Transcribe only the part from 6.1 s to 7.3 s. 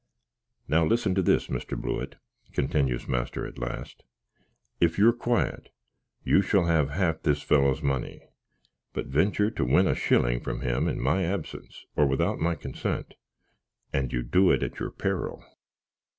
you shall have half